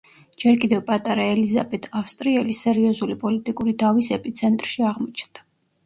[0.43, 5.51] ჯერ კიდევ პატარა ელიზაბეთ ავსტრიელი სერიოზული პოლიტიკური დავის ეპიცენტრში აღმოჩნდა.